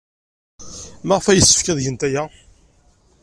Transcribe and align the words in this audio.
Maɣef 1.07 1.25
ay 1.27 1.37
yessefk 1.37 1.67
ad 1.67 1.79
gent 1.85 2.05
aya? 2.07 2.23